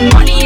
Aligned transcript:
Money 0.00 0.39